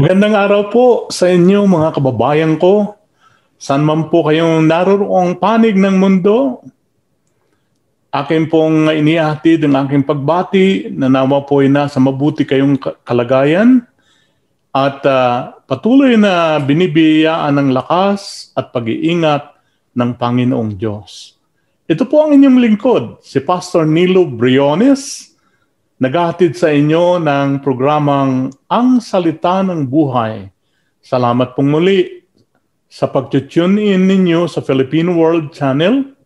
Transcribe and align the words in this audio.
Magandang 0.00 0.32
araw 0.32 0.62
po 0.72 0.86
sa 1.12 1.28
inyo 1.28 1.68
mga 1.68 1.92
kababayan 1.92 2.56
ko. 2.56 2.96
San 3.60 3.84
man 3.84 4.08
po 4.08 4.24
kayong 4.24 4.64
naroroong 4.64 5.36
panig 5.36 5.76
ng 5.76 5.92
mundo, 6.00 6.64
akin 8.08 8.48
pong 8.48 8.88
inihatid 8.88 9.60
ang 9.68 9.84
aking 9.84 10.08
pagbati 10.08 10.88
na 10.88 11.12
nawa 11.12 11.44
po 11.44 11.60
ay 11.60 11.68
nasa 11.68 12.00
mabuti 12.00 12.48
kayong 12.48 12.80
kalagayan 13.04 13.84
at 14.72 15.04
uh, 15.04 15.60
patuloy 15.68 16.16
na 16.16 16.56
binibiyaan 16.64 17.60
ng 17.60 17.68
lakas 17.68 18.56
at 18.56 18.72
pag-iingat 18.72 19.52
ng 19.92 20.16
Panginoong 20.16 20.80
Diyos. 20.80 21.36
Ito 21.84 22.08
po 22.08 22.24
ang 22.24 22.40
inyong 22.40 22.56
lingkod, 22.56 23.20
si 23.20 23.36
Pastor 23.44 23.84
Nilo 23.84 24.24
Briones, 24.24 25.29
naghahatid 26.00 26.56
sa 26.56 26.72
inyo 26.72 27.20
ng 27.20 27.60
programang 27.60 28.48
Ang 28.72 29.04
Salita 29.04 29.60
ng 29.60 29.84
Buhay. 29.84 30.48
Salamat 31.04 31.52
pong 31.52 31.76
muli 31.76 32.24
sa 32.88 33.04
pag-tune 33.12 33.76
in 33.76 34.08
ninyo 34.08 34.48
sa 34.48 34.64
Philippine 34.64 35.12
World 35.12 35.52
Channel. 35.52 36.16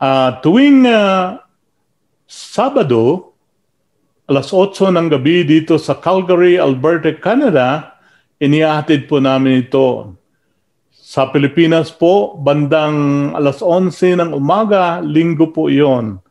Uh, 0.00 0.40
tuwing 0.40 0.88
uh, 0.88 1.36
Sabado, 2.24 3.36
alas 4.24 4.48
8 4.48 4.88
ng 4.88 5.08
gabi 5.12 5.44
dito 5.44 5.76
sa 5.76 6.00
Calgary, 6.00 6.56
Alberta, 6.56 7.12
Canada, 7.12 8.00
inihatid 8.40 9.04
po 9.04 9.20
namin 9.20 9.68
ito. 9.68 10.16
Sa 10.88 11.28
Pilipinas 11.28 11.92
po, 11.92 12.40
bandang 12.40 13.30
alas 13.36 13.60
11 13.60 14.16
ng 14.16 14.30
umaga, 14.32 15.04
linggo 15.04 15.52
po 15.52 15.68
iyon. 15.68 16.24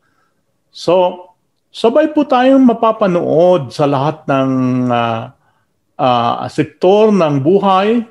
So, 0.74 1.31
Sabay 1.72 2.12
po 2.12 2.28
tayong 2.28 2.68
mapapanood 2.68 3.72
sa 3.72 3.88
lahat 3.88 4.28
ng 4.28 4.50
uh, 4.92 5.32
uh, 5.96 6.44
sektor 6.52 7.08
ng 7.08 7.40
buhay, 7.40 8.04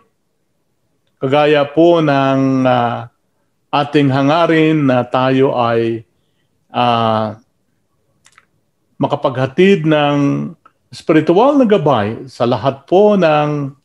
kagaya 1.21 1.61
po 1.69 2.01
ng 2.01 2.65
uh, 2.65 3.05
ating 3.69 4.09
hangarin 4.09 4.81
na 4.89 5.05
tayo 5.05 5.53
ay 5.53 6.01
uh, 6.73 7.37
makapaghatid 8.97 9.85
ng 9.85 10.51
spiritual 10.89 11.61
na 11.61 11.69
gabay 11.69 12.25
sa 12.25 12.49
lahat 12.49 12.89
po 12.89 13.13
ng 13.13 13.77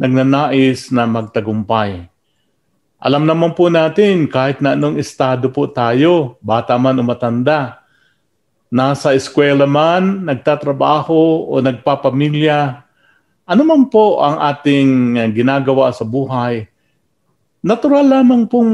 nagnanais 0.00 0.88
na 0.88 1.04
magtagumpay. 1.04 2.08
Alam 2.96 3.28
naman 3.28 3.52
po 3.52 3.68
natin 3.68 4.24
kahit 4.24 4.64
na 4.64 4.72
anong 4.72 4.96
estado 4.96 5.52
po 5.52 5.68
tayo, 5.68 6.40
bata 6.40 6.80
man 6.80 6.96
o 6.96 7.04
matanda, 7.04 7.77
nasa 8.68 9.16
eskwela 9.16 9.64
man, 9.64 10.28
nagtatrabaho 10.28 11.48
o 11.48 11.60
nagpapamilya, 11.64 12.84
ano 13.48 13.62
man 13.64 13.88
po 13.88 14.20
ang 14.20 14.36
ating 14.44 15.16
eh, 15.16 15.28
ginagawa 15.32 15.88
sa 15.88 16.04
buhay, 16.04 16.68
natural 17.64 18.04
lamang 18.04 18.44
pong 18.44 18.72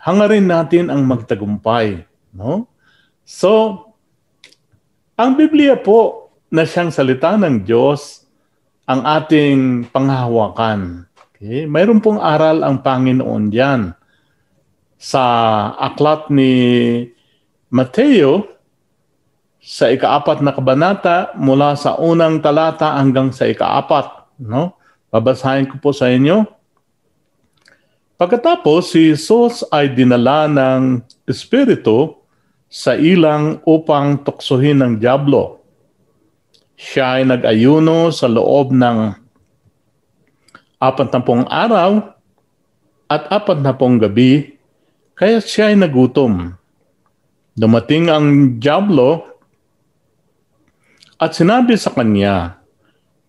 hangarin 0.00 0.48
natin 0.48 0.88
ang 0.88 1.04
magtagumpay. 1.04 2.00
No? 2.32 2.64
So, 3.28 3.80
ang 5.16 5.36
Biblia 5.36 5.76
po 5.76 6.32
na 6.48 6.64
siyang 6.64 6.88
salita 6.88 7.36
ng 7.36 7.60
Diyos 7.64 8.24
ang 8.88 9.04
ating 9.04 9.88
panghahawakan. 9.92 11.08
Okay? 11.36 11.68
Mayroon 11.68 12.00
pong 12.00 12.20
aral 12.20 12.64
ang 12.64 12.80
Panginoon 12.80 13.52
diyan. 13.52 13.92
Sa 14.96 15.24
aklat 15.76 16.32
ni 16.32 16.52
Mateo, 17.68 18.53
sa 19.64 19.88
ikaapat 19.88 20.44
na 20.44 20.52
kabanata 20.52 21.32
mula 21.40 21.72
sa 21.72 21.96
unang 21.96 22.44
talata 22.44 23.00
hanggang 23.00 23.32
sa 23.32 23.48
ikaapat. 23.48 24.36
No? 24.44 24.76
Babasahin 25.08 25.72
ko 25.72 25.80
po 25.80 25.90
sa 25.96 26.12
inyo. 26.12 26.44
Pagkatapos, 28.20 28.92
si 28.92 29.08
Jesus 29.08 29.64
ay 29.72 29.88
dinala 29.96 30.44
ng 30.52 31.00
Espiritu 31.24 32.20
sa 32.68 32.92
ilang 32.92 33.64
upang 33.64 34.20
tuksohin 34.20 34.84
ng 34.84 34.92
Diablo. 35.00 35.64
Siya 36.76 37.18
ay 37.18 37.24
nag-ayuno 37.24 38.12
sa 38.12 38.28
loob 38.28 38.68
ng 38.76 39.16
apat 40.76 41.08
na 41.08 41.20
pong 41.24 41.48
araw 41.48 42.12
at 43.08 43.32
apat 43.32 43.64
na 43.64 43.72
pong 43.72 43.96
gabi, 43.96 44.60
kaya 45.16 45.40
siya 45.40 45.72
ay 45.72 45.80
nagutom. 45.80 46.52
Dumating 47.56 48.10
ang 48.10 48.58
Diablo 48.58 49.33
at 51.18 51.30
sinabi 51.34 51.78
sa 51.78 51.94
kanya, 51.94 52.58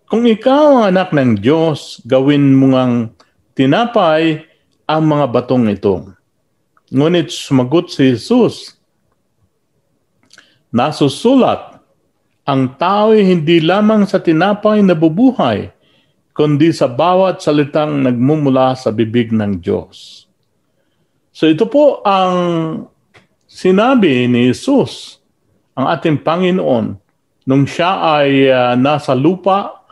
Kung 0.06 0.25
ikaw 0.25 0.85
ang 0.85 0.96
anak 0.96 1.13
ng 1.13 1.41
Diyos, 1.41 2.01
gawin 2.06 2.53
mo 2.53 2.73
ngang 2.73 3.13
tinapay 3.57 4.46
ang 4.85 5.01
mga 5.09 5.25
batong 5.34 5.66
ito. 5.69 6.13
Ngunit 6.94 7.34
sumagot 7.34 7.90
si 7.90 8.13
Jesus, 8.13 8.75
Nasusulat, 10.75 11.79
ang 12.44 12.75
tao 12.75 13.16
ay 13.16 13.23
hindi 13.23 13.63
lamang 13.63 14.03
sa 14.03 14.19
tinapay 14.19 14.84
na 14.84 14.91
bubuhay, 14.91 15.72
kundi 16.35 16.75
sa 16.75 16.91
bawat 16.91 17.40
salitang 17.40 18.03
nagmumula 18.03 18.75
sa 18.75 18.91
bibig 18.91 19.31
ng 19.31 19.63
Diyos. 19.63 20.28
So 21.31 21.47
ito 21.47 21.63
po 21.72 22.03
ang 22.03 22.35
sinabi 23.47 24.28
ni 24.28 24.52
Jesus, 24.52 25.23
ang 25.79 25.88
ating 25.96 26.19
Panginoon, 26.19 27.00
nung 27.45 27.69
siya 27.69 28.22
ay 28.22 28.50
uh, 28.50 28.73
nasa 28.73 29.13
lupa 29.13 29.85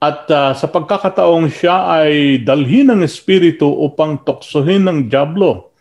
at 0.00 0.28
uh, 0.32 0.52
sa 0.56 0.68
pagkakataong 0.68 1.48
siya 1.48 2.00
ay 2.00 2.40
dalhin 2.44 2.92
ng 2.92 3.04
Espiritu 3.04 3.68
upang 3.68 4.20
tuksohin 4.24 4.84
ng 4.84 5.08
Diablo. 5.08 5.72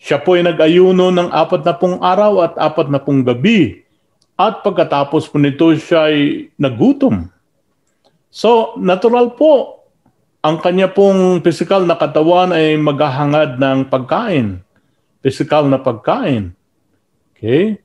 Siya 0.00 0.20
po 0.20 0.36
ay 0.36 0.44
nag-ayuno 0.44 1.12
ng 1.12 1.28
apat 1.32 1.64
na 1.64 1.74
pong 1.76 2.00
araw 2.00 2.44
at 2.44 2.54
apat 2.56 2.88
na 2.88 3.00
pong 3.00 3.24
gabi 3.24 3.84
at 4.36 4.64
pagkatapos 4.64 5.28
po 5.28 5.36
nito 5.36 5.68
siya 5.76 6.12
ay 6.12 6.48
nagutom. 6.56 7.28
So, 8.32 8.80
natural 8.80 9.36
po, 9.36 9.84
ang 10.42 10.58
kanya 10.58 10.90
pong 10.90 11.44
physical 11.44 11.84
na 11.86 11.94
katawan 11.94 12.50
ay 12.50 12.74
maghahangad 12.80 13.60
ng 13.60 13.86
pagkain. 13.86 14.64
Physical 15.22 15.70
na 15.70 15.78
pagkain. 15.78 16.56
Okay? 17.36 17.78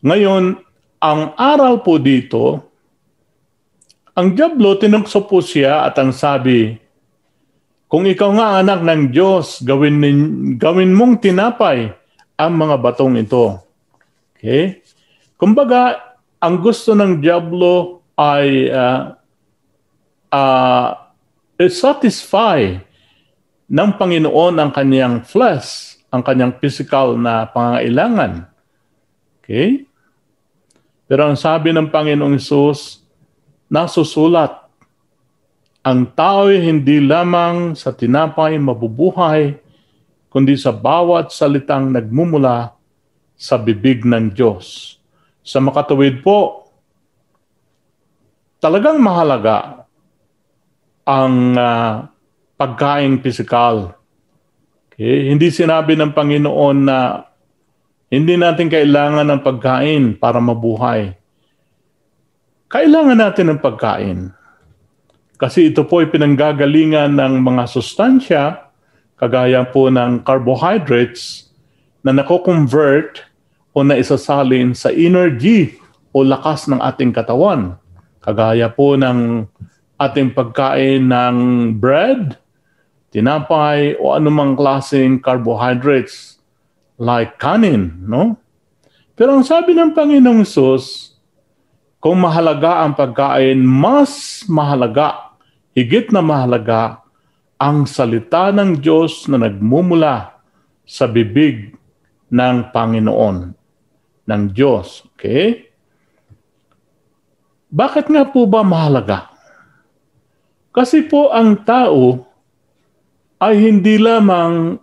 Ngayon, 0.00 0.65
ang 1.06 1.38
aral 1.38 1.86
po 1.86 2.02
dito, 2.02 2.66
ang 4.18 4.34
Diablo 4.34 4.74
tinukso 4.74 5.22
po 5.22 5.38
siya 5.38 5.86
at 5.86 5.94
ang 6.02 6.10
sabi, 6.10 6.74
kung 7.86 8.02
ikaw 8.02 8.34
nga 8.34 8.48
anak 8.58 8.82
ng 8.82 9.14
Diyos, 9.14 9.62
gawin, 9.62 10.02
gawin 10.58 10.90
mong 10.90 11.22
tinapay 11.22 11.94
ang 12.34 12.52
mga 12.58 12.76
batong 12.82 13.14
ito. 13.22 13.62
Okay? 14.34 14.82
Kumbaga, 15.38 15.94
ang 16.42 16.58
gusto 16.58 16.98
ng 16.98 17.22
Diablo 17.22 18.02
ay 18.18 18.66
uh, 18.66 19.14
uh, 20.34 20.88
satisfy 21.70 22.74
ng 23.70 23.90
Panginoon 23.94 24.58
ang 24.58 24.70
kanyang 24.74 25.22
flesh, 25.22 26.02
ang 26.10 26.26
kanyang 26.26 26.58
physical 26.58 27.14
na 27.14 27.46
pangangailangan. 27.46 28.50
Okay? 29.38 29.85
Pero 31.06 31.30
ang 31.30 31.38
sabi 31.38 31.70
ng 31.70 31.86
Panginoong 31.86 32.34
Isus, 32.34 33.02
nasusulat, 33.70 34.66
ang 35.86 36.02
tao 36.18 36.50
ay 36.50 36.66
hindi 36.66 36.98
lamang 36.98 37.78
sa 37.78 37.94
tinapay 37.94 38.58
mabubuhay, 38.58 39.54
kundi 40.26 40.58
sa 40.58 40.74
bawat 40.74 41.30
salitang 41.30 41.94
nagmumula 41.94 42.74
sa 43.38 43.54
bibig 43.54 44.02
ng 44.02 44.34
Diyos. 44.34 44.98
Sa 45.46 45.62
makatuwid 45.62 46.26
po, 46.26 46.66
talagang 48.58 48.98
mahalaga 48.98 49.86
ang 51.06 51.54
uh, 51.54 52.10
pagkain 52.58 53.22
pisikal. 53.22 53.94
Okay? 54.90 55.30
Hindi 55.30 55.54
sinabi 55.54 55.94
ng 55.94 56.10
Panginoon 56.10 56.78
na 56.82 57.22
hindi 58.06 58.38
natin 58.38 58.70
kailangan 58.70 59.26
ng 59.26 59.40
pagkain 59.42 60.04
para 60.14 60.38
mabuhay. 60.38 61.18
Kailangan 62.70 63.18
natin 63.18 63.46
ng 63.50 63.60
pagkain. 63.62 64.18
Kasi 65.36 65.74
ito 65.74 65.82
po 65.82 66.00
ay 66.00 66.08
pinanggagalingan 66.14 67.18
ng 67.18 67.34
mga 67.42 67.64
sustansya, 67.66 68.70
kagaya 69.18 69.66
po 69.66 69.90
ng 69.90 70.22
carbohydrates, 70.22 71.50
na 72.06 72.14
nako-convert 72.14 73.26
o 73.74 73.82
na 73.82 73.98
isasalin 73.98 74.70
sa 74.72 74.94
energy 74.94 75.74
o 76.14 76.22
lakas 76.22 76.70
ng 76.70 76.78
ating 76.78 77.10
katawan. 77.10 77.74
Kagaya 78.22 78.70
po 78.70 78.94
ng 78.94 79.50
ating 79.98 80.30
pagkain 80.30 81.10
ng 81.10 81.36
bread, 81.74 82.38
tinapay 83.10 83.98
o 83.98 84.14
anumang 84.14 84.54
klaseng 84.54 85.18
carbohydrates 85.18 86.35
like 86.96 87.36
kanin, 87.36 88.04
no? 88.04 88.36
Pero 89.16 89.32
ang 89.32 89.44
sabi 89.44 89.72
ng 89.72 89.96
Panginoong 89.96 90.44
Sus, 90.44 91.16
kung 92.00 92.20
mahalaga 92.20 92.84
ang 92.84 92.92
pagkain, 92.92 93.56
mas 93.64 94.44
mahalaga, 94.44 95.32
higit 95.72 96.12
na 96.12 96.20
mahalaga, 96.20 97.00
ang 97.56 97.88
salita 97.88 98.52
ng 98.52 98.76
Diyos 98.76 99.24
na 99.32 99.40
nagmumula 99.40 100.36
sa 100.84 101.08
bibig 101.08 101.72
ng 102.28 102.56
Panginoon, 102.70 103.36
ng 104.28 104.42
Diyos. 104.52 105.08
Okay? 105.16 105.72
Bakit 107.72 108.12
nga 108.12 108.28
po 108.28 108.44
ba 108.44 108.60
mahalaga? 108.60 109.32
Kasi 110.76 111.08
po 111.08 111.32
ang 111.32 111.64
tao 111.64 112.28
ay 113.40 113.56
hindi 113.56 113.96
lamang 113.96 114.76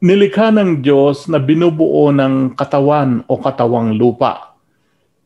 nilikha 0.00 0.48
ng 0.48 0.80
Diyos 0.80 1.28
na 1.28 1.36
binubuo 1.36 2.08
ng 2.08 2.56
katawan 2.56 3.22
o 3.28 3.36
katawang 3.36 3.94
lupa. 3.94 4.56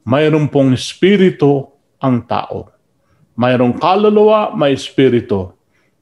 Mayroon 0.04 0.50
pong 0.50 0.74
espiritu 0.74 1.70
ang 2.02 2.26
tao. 2.26 2.68
Mayroong 3.38 3.78
kaluluwa, 3.78 4.52
may 4.52 4.74
espiritu. 4.74 5.54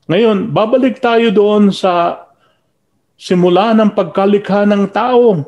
Ngayon, 0.09 0.51
babalik 0.51 0.99
tayo 0.99 1.31
doon 1.31 1.71
sa 1.71 2.27
simula 3.15 3.71
ng 3.77 3.95
pagkalikha 3.95 4.67
ng 4.67 4.91
tao 4.91 5.47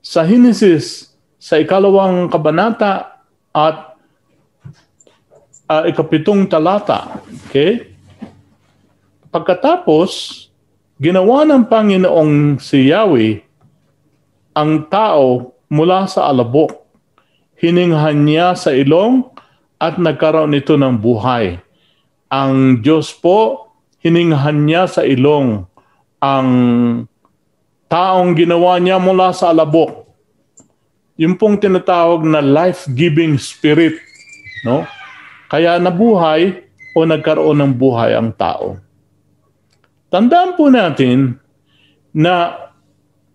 sa 0.00 0.24
Genesis, 0.24 1.12
sa 1.36 1.60
ikalawang 1.60 2.32
kabanata 2.32 3.20
at 3.52 3.94
uh, 5.68 5.84
ikapitong 5.84 6.48
talata. 6.48 7.20
Okay? 7.46 7.92
Pagkatapos, 9.28 10.43
ginawa 10.98 11.42
ng 11.42 11.66
Panginoong 11.66 12.62
si 12.62 12.90
Yahweh 12.90 13.42
ang 14.54 14.86
tao 14.86 15.58
mula 15.66 16.06
sa 16.06 16.30
alabok. 16.30 16.86
Hininghan 17.58 18.22
niya 18.22 18.54
sa 18.54 18.70
ilong 18.70 19.26
at 19.82 19.98
nagkaroon 19.98 20.54
ito 20.54 20.78
ng 20.78 20.94
buhay. 20.94 21.58
Ang 22.30 22.78
Diyos 22.82 23.10
po 23.14 23.70
hininghan 23.98 24.68
niya 24.68 24.86
sa 24.86 25.02
ilong 25.02 25.66
ang 26.22 26.50
taong 27.90 28.30
ginawa 28.38 28.78
niya 28.78 29.02
mula 29.02 29.34
sa 29.34 29.50
alabok. 29.50 30.06
Yung 31.18 31.38
pong 31.38 31.58
tinatawag 31.62 32.26
na 32.26 32.42
life-giving 32.42 33.38
spirit. 33.38 33.98
No? 34.66 34.82
Kaya 35.46 35.78
nabuhay 35.78 36.66
o 36.94 36.98
nagkaroon 37.06 37.58
ng 37.62 37.72
buhay 37.74 38.14
ang 38.18 38.34
tao. 38.34 38.83
Tandaan 40.14 40.54
po 40.54 40.70
natin 40.70 41.42
na 42.14 42.54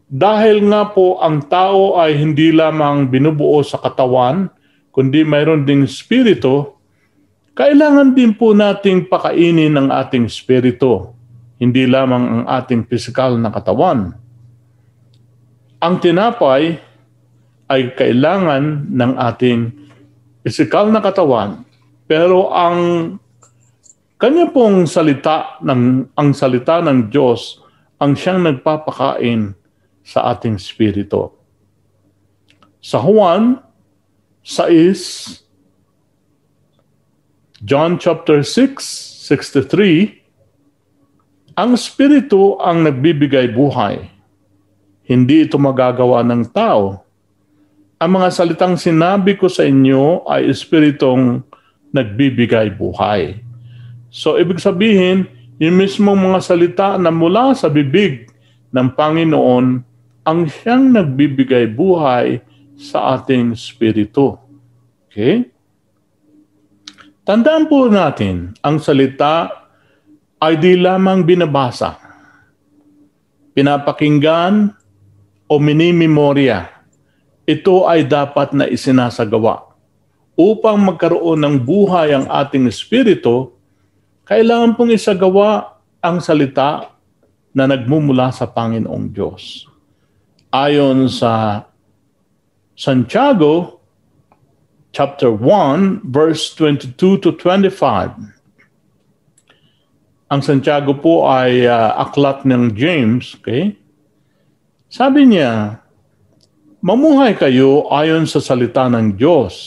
dahil 0.07 0.63
nga 0.71 0.87
po 0.87 1.19
ang 1.19 1.43
tao 1.43 1.99
ay 1.99 2.15
hindi 2.15 2.55
lamang 2.55 3.11
binubuo 3.11 3.59
sa 3.67 3.83
katawan, 3.83 4.47
kundi 4.95 5.27
mayroon 5.27 5.67
ding 5.67 5.83
spirito, 5.83 6.79
kailangan 7.51 8.15
din 8.15 8.31
po 8.31 8.55
nating 8.55 9.11
pakainin 9.11 9.75
ang 9.75 9.91
ating 9.91 10.31
spirito, 10.31 11.11
hindi 11.59 11.83
lamang 11.83 12.23
ang 12.23 12.43
ating 12.47 12.87
pisikal 12.87 13.35
na 13.35 13.51
katawan. 13.51 14.15
Ang 15.83 15.95
tinapay 15.99 16.79
ay 17.67 17.91
kailangan 17.91 18.87
ng 18.87 19.11
ating 19.19 19.59
pisikal 20.47 20.87
na 20.87 21.03
katawan, 21.03 21.59
pero 22.07 22.55
ang 22.55 22.79
kanya 24.19 24.51
pong 24.51 24.83
salita 24.83 25.57
ng 25.63 26.12
ang 26.13 26.30
salita 26.36 26.83
ng 26.83 27.07
Diyos 27.07 27.63
ang 28.04 28.19
siyang 28.19 28.44
nagpapakain 28.44 29.56
sa 30.04 30.36
ating 30.36 30.60
spirito. 30.60 31.39
Sa 32.83 33.00
Juan 33.00 33.63
6 34.44 35.50
John 37.60 38.00
chapter 38.00 38.39
6, 38.39 38.80
63, 39.27 40.16
ang 41.60 41.75
Espiritu 41.75 42.56
ang 42.56 42.88
nagbibigay 42.88 43.51
buhay. 43.51 44.07
Hindi 45.04 45.44
ito 45.44 45.60
magagawa 45.60 46.24
ng 46.24 46.56
tao. 46.56 47.04
Ang 48.00 48.12
mga 48.15 48.31
salitang 48.31 48.80
sinabi 48.80 49.36
ko 49.36 49.51
sa 49.51 49.68
inyo 49.68 50.24
ay 50.31 50.48
Espiritong 50.48 51.44
nagbibigay 51.92 52.72
buhay. 52.72 53.49
So, 54.09 54.41
ibig 54.41 54.57
sabihin, 54.57 55.29
yung 55.61 55.77
mismong 55.77 56.17
mga 56.17 56.39
salita 56.41 56.89
na 56.97 57.13
mula 57.13 57.53
sa 57.53 57.69
bibig 57.69 58.29
ng 58.73 58.89
Panginoon 58.94 59.65
ang 60.25 60.39
siyang 60.45 60.94
nagbibigay 60.94 61.69
buhay 61.69 62.41
sa 62.77 63.17
ating 63.17 63.57
spirito. 63.57 64.39
Okay? 65.09 65.50
Tandaan 67.27 67.69
po 67.69 67.85
natin, 67.91 68.57
ang 68.65 68.81
salita 68.81 69.50
ay 70.39 70.55
di 70.57 70.79
lamang 70.79 71.27
binabasa, 71.27 72.00
pinapakinggan 73.53 74.71
o 75.45 75.53
minimemorya. 75.59 76.71
Ito 77.44 77.89
ay 77.89 78.07
dapat 78.07 78.55
na 78.55 78.65
isinasagawa. 78.69 79.67
Upang 80.39 80.79
magkaroon 80.79 81.44
ng 81.44 81.55
buhay 81.59 82.15
ang 82.15 82.25
ating 82.31 82.69
espiritu, 82.71 83.58
kailangan 84.29 84.77
pong 84.77 84.93
isagawa 84.93 85.81
ang 86.05 86.21
salita 86.21 86.93
na 87.49 87.65
nagmumula 87.65 88.29
sa 88.29 88.45
Panginoong 88.45 89.09
Diyos. 89.09 89.65
Ayon 90.53 91.09
sa 91.09 91.65
Santiago 92.77 93.81
chapter 94.93 95.33
1, 95.33 96.05
verse 96.05 96.53
22 96.53 96.93
to 97.25 97.33
25. 97.41 98.29
Ang 100.29 100.41
Santiago 100.45 100.93
po 101.01 101.25
ay 101.25 101.65
uh, 101.65 101.97
aklat 101.97 102.45
ng 102.45 102.77
James, 102.77 103.33
okay? 103.33 103.73
Sabi 104.93 105.25
niya, 105.25 105.81
mamuhay 106.85 107.33
kayo 107.33 107.89
ayon 107.89 108.29
sa 108.29 108.37
salita 108.37 108.85
ng 108.93 109.17
Diyos. 109.17 109.57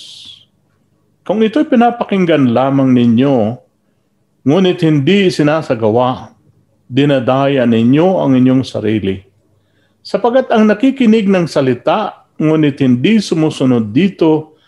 Kung 1.27 1.43
ito'y 1.43 1.67
pinapakinggan 1.67 2.55
lamang 2.55 2.95
ninyo, 2.95 3.59
ngunit 4.43 4.79
hindi 4.83 5.31
sinasagawa, 5.31 6.35
dinadaya 6.87 7.67
ninyo 7.67 8.09
ang 8.23 8.39
inyong 8.39 8.63
sarili. 8.67 9.19
Sapagat 10.03 10.51
ang 10.51 10.67
nakikinig 10.67 11.31
ng 11.31 11.47
salita, 11.47 12.27
ngunit 12.37 12.83
hindi 12.83 13.23
sumusunod 13.23 13.95
dito, 13.95 14.59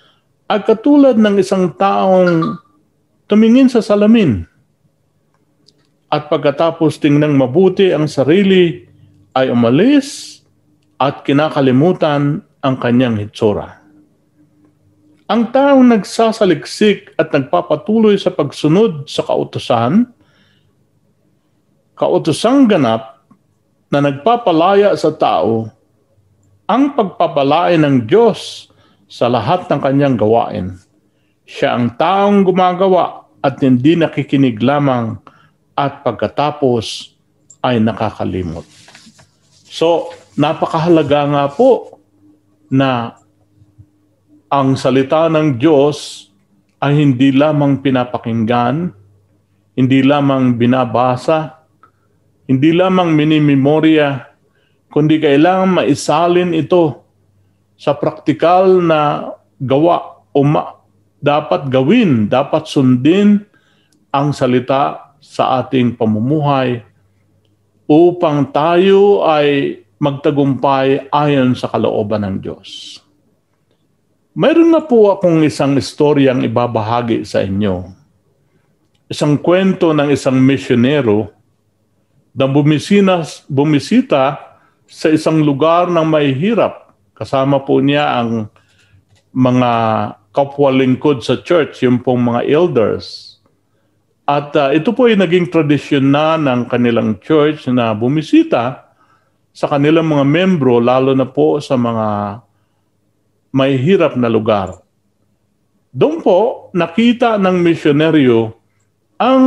ay 0.46 0.62
katulad 0.62 1.18
ng 1.18 1.36
isang 1.42 1.74
taong 1.74 2.60
tumingin 3.26 3.66
sa 3.66 3.82
salamin 3.82 4.46
at 6.14 6.30
pagkatapos 6.30 7.02
tingnan 7.02 7.34
mabuti 7.34 7.90
ang 7.90 8.06
sarili 8.06 8.86
ay 9.34 9.50
umalis 9.50 10.38
at 11.02 11.26
kinakalimutan 11.26 12.38
ang 12.62 12.74
kanyang 12.78 13.18
hitsura. 13.18 13.83
Ang 15.24 15.48
taong 15.48 15.88
nagsasaliksik 15.88 17.16
at 17.16 17.32
nagpapatuloy 17.32 18.20
sa 18.20 18.28
pagsunod 18.28 19.08
sa 19.08 19.24
kautosan, 19.24 20.12
kautosang 21.96 22.68
ganap 22.68 23.24
na 23.88 24.04
nagpapalaya 24.04 24.92
sa 25.00 25.16
tao, 25.16 25.72
ang 26.68 26.92
pagpapalain 26.92 27.80
ng 27.80 28.04
Diyos 28.04 28.68
sa 29.08 29.32
lahat 29.32 29.64
ng 29.72 29.80
kanyang 29.80 30.20
gawain. 30.20 30.76
Siya 31.48 31.72
ang 31.72 31.96
taong 31.96 32.44
gumagawa 32.44 33.24
at 33.40 33.64
hindi 33.64 33.96
nakikinig 33.96 34.60
lamang 34.60 35.16
at 35.72 36.04
pagkatapos 36.04 37.16
ay 37.64 37.80
nakakalimot. 37.80 38.68
So, 39.64 40.12
napakahalaga 40.36 41.20
nga 41.32 41.44
po 41.48 41.96
na 42.68 43.16
ang 44.54 44.78
salita 44.78 45.26
ng 45.26 45.58
Diyos 45.58 46.30
ay 46.78 47.02
hindi 47.02 47.34
lamang 47.34 47.82
pinapakinggan, 47.82 48.86
hindi 49.74 49.98
lamang 50.06 50.54
binabasa, 50.54 51.66
hindi 52.46 52.70
lamang 52.70 53.10
minimemorya, 53.18 54.30
kundi 54.94 55.18
kailangan 55.18 55.82
maisalin 55.82 56.54
ito 56.54 57.02
sa 57.74 57.98
praktikal 57.98 58.78
na 58.78 59.34
gawa 59.58 60.22
o 60.30 60.46
ma- 60.46 60.78
dapat 61.18 61.66
gawin, 61.66 62.30
dapat 62.30 62.70
sundin 62.70 63.42
ang 64.14 64.30
salita 64.30 65.18
sa 65.18 65.58
ating 65.58 65.98
pamumuhay 65.98 66.78
upang 67.90 68.54
tayo 68.54 69.26
ay 69.26 69.82
magtagumpay 69.98 71.10
ayon 71.10 71.58
sa 71.58 71.66
kalooban 71.66 72.22
ng 72.22 72.36
Diyos. 72.38 73.03
Mayroon 74.34 74.70
na 74.74 74.82
po 74.82 75.14
akong 75.14 75.46
isang 75.46 75.78
istoryang 75.78 76.42
ibabahagi 76.42 77.22
sa 77.22 77.42
inyo. 77.42 77.86
Isang 79.06 79.38
kwento 79.38 79.94
ng 79.94 80.10
isang 80.10 80.38
misyonero 80.38 81.30
na 82.34 82.50
bumisina, 82.50 83.22
bumisita 83.46 84.38
sa 84.90 85.08
isang 85.10 85.38
lugar 85.42 85.86
ng 85.86 86.06
may 86.06 86.34
hirap 86.34 86.84
Kasama 87.14 87.62
po 87.62 87.78
niya 87.78 88.10
ang 88.18 88.50
mga 89.30 89.70
kapwa 90.34 90.74
lingkod 90.74 91.22
sa 91.22 91.38
church, 91.38 91.86
yung 91.86 92.02
pong 92.02 92.26
mga 92.26 92.42
elders. 92.50 93.38
At 94.26 94.50
uh, 94.58 94.74
ito 94.74 94.90
po 94.90 95.06
ay 95.06 95.14
naging 95.14 95.46
tradisyon 95.46 96.10
na 96.10 96.34
ng 96.34 96.66
kanilang 96.66 97.22
church 97.22 97.70
na 97.70 97.94
bumisita 97.94 98.90
sa 99.54 99.70
kanilang 99.70 100.10
mga 100.10 100.26
membro, 100.26 100.82
lalo 100.82 101.14
na 101.14 101.22
po 101.22 101.62
sa 101.62 101.78
mga 101.78 102.06
may 103.54 103.78
hirap 103.78 104.18
na 104.18 104.26
lugar. 104.26 104.82
Doon 105.94 106.18
po, 106.26 106.70
nakita 106.74 107.38
ng 107.38 107.62
misyonaryo 107.62 108.50
ang 109.14 109.42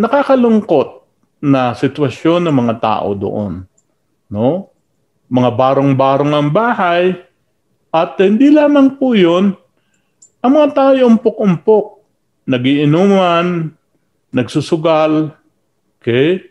nakakalungkot 0.00 1.04
na 1.44 1.76
sitwasyon 1.76 2.48
ng 2.48 2.56
mga 2.56 2.74
tao 2.80 3.12
doon. 3.12 3.68
No? 4.32 4.72
Mga 5.28 5.50
barong-barong 5.60 6.32
ang 6.32 6.48
bahay, 6.48 7.20
at 7.92 8.16
hindi 8.16 8.48
lamang 8.48 8.96
po 8.96 9.12
yun, 9.12 9.52
ang 10.40 10.50
mga 10.56 10.68
tao 10.72 10.92
umpok-umpok, 11.04 12.00
nagiinuman, 12.48 13.70
nagsusugal, 14.32 15.36
okay? 16.00 16.48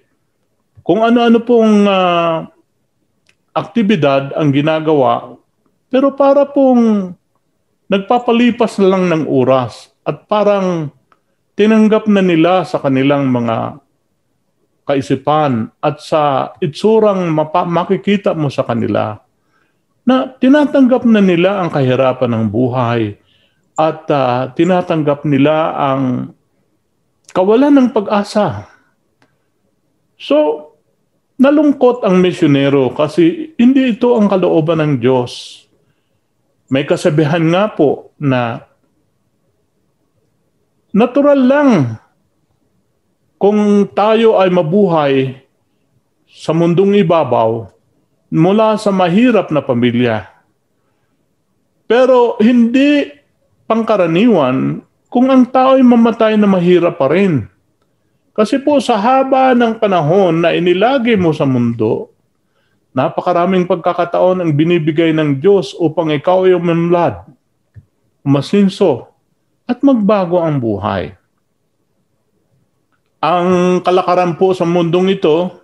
Kung 0.85 1.01
ano-ano 1.01 1.41
pong 1.41 1.89
uh, 1.89 2.47
aktibidad 3.51 4.31
ang 4.37 4.53
ginagawa, 4.53 5.32
pero 5.93 6.17
para 6.17 6.49
pong 6.49 7.13
nagpapalipas 7.85 8.81
na 8.81 8.97
lang 8.97 9.05
ng 9.13 9.23
oras 9.29 9.93
at 10.01 10.25
parang 10.25 10.89
tinanggap 11.53 12.09
na 12.09 12.25
nila 12.25 12.65
sa 12.65 12.81
kanilang 12.81 13.29
mga 13.29 13.77
kaisipan 14.89 15.69
at 15.77 16.01
sa 16.01 16.51
itsurang 16.57 17.29
mapa- 17.29 17.69
makikita 17.69 18.33
mo 18.33 18.49
sa 18.49 18.65
kanila 18.65 19.21
na 20.01 20.27
tinatanggap 20.33 21.05
na 21.05 21.21
nila 21.21 21.61
ang 21.61 21.69
kahirapan 21.69 22.41
ng 22.41 22.45
buhay 22.49 23.13
at 23.77 24.09
uh, 24.09 24.49
tinatanggap 24.49 25.29
nila 25.29 25.77
ang 25.77 26.33
kawalan 27.37 27.69
ng 27.69 27.87
pag-asa. 27.93 28.65
So, 30.17 30.69
nalungkot 31.37 32.01
ang 32.01 32.17
misyonero 32.17 32.91
kasi 32.97 33.53
hindi 33.61 33.93
ito 33.93 34.17
ang 34.17 34.25
kalooban 34.25 34.81
ng 34.81 34.93
Diyos. 34.97 35.63
May 36.73 36.89
kasabihan 36.89 37.45
nga 37.53 37.69
po 37.69 38.17
na 38.17 38.65
natural 40.89 41.37
lang 41.45 41.69
kung 43.37 43.85
tayo 43.93 44.41
ay 44.41 44.49
mabuhay 44.49 45.37
sa 46.25 46.49
mundong 46.49 46.97
ibabaw, 47.05 47.69
mula 48.33 48.73
sa 48.81 48.89
mahirap 48.89 49.53
na 49.53 49.61
pamilya. 49.61 50.25
Pero 51.85 52.41
hindi 52.41 53.05
pangkaraniwan 53.69 54.81
kung 55.13 55.29
ang 55.29 55.45
tao 55.45 55.77
ay 55.77 55.85
mamatay 55.85 56.33
na 56.41 56.49
mahirap 56.49 56.97
pa 56.97 57.05
rin. 57.13 57.45
Kasi 58.33 58.57
po 58.57 58.81
sa 58.81 58.97
haba 58.97 59.53
ng 59.53 59.77
panahon 59.77 60.41
na 60.41 60.57
inilagay 60.57 61.13
mo 61.13 61.29
sa 61.37 61.45
mundo, 61.45 62.12
napakaraming 62.93 63.65
pagkakataon 63.65 64.39
ang 64.39 64.51
binibigay 64.53 65.09
ng 65.11 65.41
Diyos 65.41 65.73
upang 65.81 66.13
ikaw 66.13 66.45
ay 66.45 66.53
umunlad, 66.53 67.25
masinso, 68.21 69.09
at 69.65 69.81
magbago 69.81 70.39
ang 70.39 70.61
buhay. 70.61 71.17
Ang 73.23 73.81
kalakaran 73.81 74.37
po 74.37 74.53
sa 74.53 74.63
mundong 74.63 75.17
ito, 75.17 75.63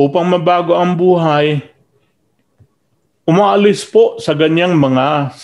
upang 0.00 0.24
mabago 0.24 0.72
ang 0.80 0.96
buhay, 0.96 1.60
umaalis 3.28 3.84
po 3.84 4.16
sa 4.16 4.32
ganyang 4.32 4.72
mga 4.72 5.36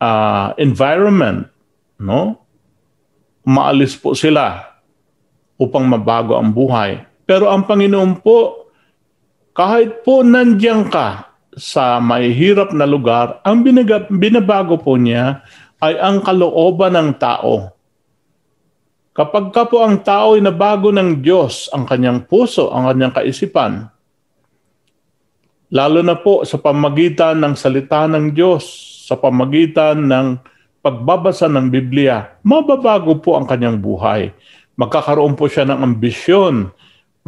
uh, 0.00 0.56
environment, 0.56 1.52
no? 2.00 2.40
Umaalis 3.44 3.92
po 4.00 4.16
sila 4.16 4.72
upang 5.60 5.84
mabago 5.84 6.40
ang 6.40 6.48
buhay. 6.48 7.04
Pero 7.28 7.52
ang 7.52 7.68
Panginoon 7.68 8.24
po, 8.24 8.67
kahit 9.58 10.06
po 10.06 10.22
nandiyan 10.22 10.86
ka 10.86 11.34
sa 11.58 11.98
mahihirap 11.98 12.70
na 12.70 12.86
lugar, 12.86 13.42
ang 13.42 13.66
binabago 14.06 14.78
po 14.78 14.94
niya 14.94 15.42
ay 15.82 15.98
ang 15.98 16.22
kalooban 16.22 16.94
ng 16.94 17.10
tao 17.18 17.74
Kapag 19.18 19.50
ka 19.50 19.66
po 19.66 19.82
ang 19.82 19.98
tao 20.06 20.38
ay 20.38 20.46
nabago 20.46 20.94
ng 20.94 21.18
Diyos 21.18 21.66
ang 21.74 21.90
kanyang 21.90 22.30
puso, 22.30 22.70
ang 22.70 22.86
kanyang 22.86 23.10
kaisipan, 23.18 23.90
lalo 25.74 26.06
na 26.06 26.14
po 26.14 26.46
sa 26.46 26.54
pamagitan 26.62 27.42
ng 27.42 27.58
salita 27.58 28.06
ng 28.06 28.30
Diyos, 28.30 28.62
sa 29.10 29.18
pamagitan 29.18 30.06
ng 30.06 30.38
pagbabasa 30.78 31.50
ng 31.50 31.66
Biblia, 31.66 32.38
mababago 32.46 33.18
po 33.18 33.34
ang 33.34 33.50
kanyang 33.50 33.82
buhay. 33.82 34.30
Magkakaroon 34.78 35.34
po 35.34 35.50
siya 35.50 35.66
ng 35.66 35.82
ambisyon, 35.82 36.70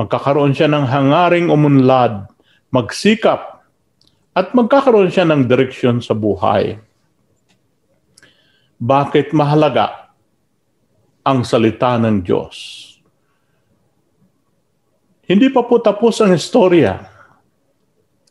magkakaroon 0.01 0.57
siya 0.57 0.73
ng 0.73 0.89
hangaring 0.89 1.53
umunlad, 1.53 2.25
magsikap, 2.73 3.61
at 4.33 4.57
magkakaroon 4.57 5.13
siya 5.13 5.29
ng 5.29 5.45
direksyon 5.45 6.01
sa 6.01 6.17
buhay. 6.17 6.81
Bakit 8.81 9.37
mahalaga? 9.37 10.01
ang 11.25 11.45
salita 11.45 12.01
ng 12.01 12.25
Diyos. 12.25 12.57
Hindi 15.29 15.47
pa 15.53 15.63
po 15.63 15.79
tapos 15.79 16.19
ang 16.19 16.35
istorya. 16.35 16.97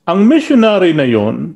Ang 0.09 0.25
missionary 0.25 0.91
na 0.91 1.05
yon, 1.05 1.53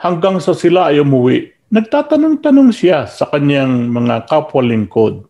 hanggang 0.00 0.40
sa 0.40 0.56
sila 0.56 0.90
ay 0.90 1.04
umuwi, 1.04 1.52
nagtatanong-tanong 1.68 2.70
siya 2.72 3.04
sa 3.04 3.28
kanyang 3.28 3.92
mga 3.92 4.24
kapwa 4.26 4.64
lingkod. 4.64 5.27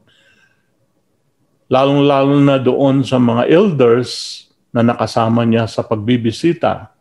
Lalong-lalo 1.69 2.41
na 2.41 2.57
doon 2.57 3.05
sa 3.05 3.21
mga 3.21 3.45
elders 3.49 4.45
na 4.73 4.81
nakasama 4.81 5.45
niya 5.45 5.69
sa 5.69 5.85
pagbibisita. 5.85 6.93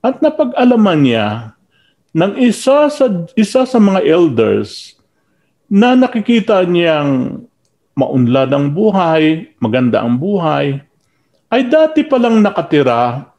At 0.00 0.20
napag-alaman 0.24 1.00
niya 1.00 1.28
ng 2.16 2.40
isa 2.40 2.88
sa, 2.88 3.06
isa 3.36 3.68
sa 3.68 3.78
mga 3.80 4.00
elders 4.04 4.96
na 5.68 5.92
nakikita 5.92 6.64
niyang 6.64 7.44
maunlad 7.96 8.50
ang 8.52 8.72
buhay, 8.72 9.54
maganda 9.60 10.00
ang 10.00 10.16
buhay, 10.16 10.80
ay 11.52 11.62
dati 11.70 12.02
palang 12.02 12.42
nakatira 12.42 13.30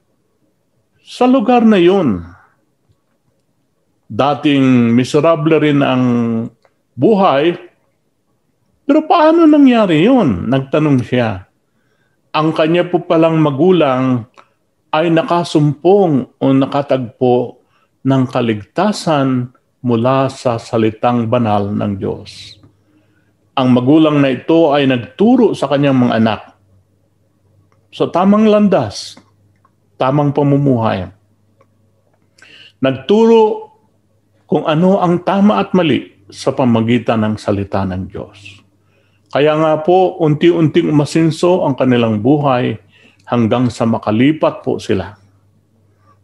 sa 1.05 1.25
lugar 1.27 1.61
na 1.65 1.77
yun. 1.77 2.23
Dating 4.05 4.93
miserable 4.93 5.57
rin 5.59 5.81
ang 5.81 6.03
buhay, 6.95 7.57
pero 8.85 9.09
paano 9.09 9.49
nangyari 9.49 10.05
yun? 10.05 10.45
Nagtanong 10.45 11.01
siya. 11.01 11.49
Ang 12.37 12.53
kanya 12.53 12.85
po 12.85 13.01
palang 13.01 13.41
magulang 13.41 14.29
ay 14.93 15.09
nakasumpong 15.09 16.37
o 16.37 16.45
nakatagpo 16.53 17.65
ng 18.05 18.23
kaligtasan 18.29 19.49
mula 19.81 20.29
sa 20.29 20.61
salitang 20.61 21.25
banal 21.25 21.73
ng 21.73 21.91
Diyos. 21.97 22.61
Ang 23.57 23.73
magulang 23.73 24.21
na 24.21 24.29
ito 24.29 24.69
ay 24.69 24.85
nagturo 24.85 25.57
sa 25.57 25.65
kanyang 25.65 26.05
mga 26.05 26.15
anak 26.21 26.41
sa 27.95 28.11
tamang 28.11 28.43
landas, 28.43 29.15
tamang 29.95 30.35
pamumuhay. 30.35 31.07
Nagturo 32.83 33.71
kung 34.43 34.67
ano 34.67 34.99
ang 34.99 35.23
tama 35.23 35.63
at 35.63 35.71
mali 35.71 36.27
sa 36.27 36.51
pamagitan 36.51 37.23
ng 37.23 37.35
salita 37.39 37.87
ng 37.87 38.03
Diyos. 38.11 38.64
Kaya 39.35 39.51
nga 39.59 39.83
po, 39.83 40.15
unti-unting 40.23 40.95
umasinso 40.95 41.67
ang 41.67 41.75
kanilang 41.75 42.23
buhay 42.23 42.79
hanggang 43.27 43.67
sa 43.67 43.83
makalipat 43.83 44.63
po 44.63 44.79
sila. 44.79 45.19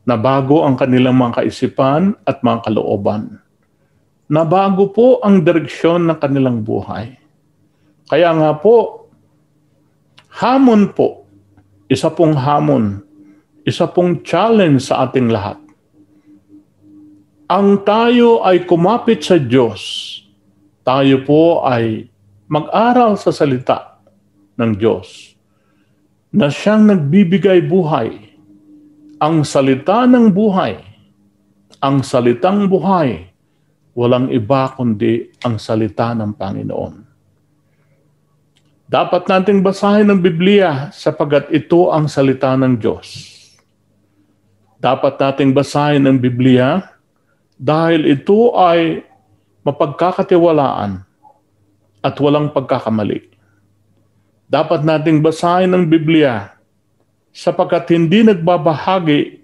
Nabago 0.08 0.64
ang 0.64 0.80
kanilang 0.80 1.20
mga 1.20 1.44
kaisipan 1.44 2.16
at 2.24 2.40
mga 2.40 2.72
kalooban 2.72 3.42
nabago 4.32 4.88
po 4.88 5.20
ang 5.20 5.44
direksyon 5.44 6.08
ng 6.08 6.18
kanilang 6.24 6.64
buhay. 6.64 7.20
Kaya 8.08 8.32
nga 8.32 8.56
po, 8.56 9.08
hamon 10.40 10.96
po, 10.96 11.28
isa 11.92 12.08
pong 12.08 12.40
hamon, 12.40 13.04
isa 13.68 13.92
pong 13.92 14.24
challenge 14.24 14.88
sa 14.88 15.04
ating 15.04 15.28
lahat. 15.28 15.60
Ang 17.52 17.84
tayo 17.84 18.48
ay 18.48 18.64
kumapit 18.64 19.28
sa 19.28 19.36
Diyos, 19.36 19.84
tayo 20.88 21.28
po 21.28 21.68
ay 21.68 22.08
mag-aral 22.52 23.16
sa 23.16 23.32
salita 23.32 24.04
ng 24.60 24.76
Diyos 24.76 25.40
na 26.36 26.52
siyang 26.52 26.84
nagbibigay 26.84 27.64
buhay. 27.64 28.28
Ang 29.24 29.48
salita 29.48 30.04
ng 30.04 30.28
buhay, 30.28 30.76
ang 31.80 32.04
salitang 32.04 32.68
buhay 32.68 33.32
walang 33.96 34.28
iba 34.32 34.72
kundi 34.76 35.32
ang 35.44 35.56
salita 35.56 36.12
ng 36.12 36.36
Panginoon. 36.36 36.96
Dapat 38.92 39.24
nating 39.32 39.64
basahin 39.64 40.12
ang 40.12 40.20
Biblia 40.20 40.92
sapagat 40.92 41.48
ito 41.56 41.96
ang 41.96 42.12
salita 42.12 42.52
ng 42.60 42.76
Diyos. 42.76 43.32
Dapat 44.76 45.16
nating 45.16 45.56
basahin 45.56 46.04
ang 46.04 46.20
Biblia 46.20 46.84
dahil 47.56 48.12
ito 48.12 48.52
ay 48.60 49.06
mapagkakatiwalaan 49.64 51.11
at 52.02 52.18
walang 52.18 52.50
pagkakamali. 52.50 53.30
Dapat 54.52 54.84
nating 54.84 55.24
basahin 55.24 55.72
ang 55.72 55.88
Biblia 55.88 56.58
sapagkat 57.32 57.88
hindi 57.96 58.28
nagbabahagi 58.28 59.40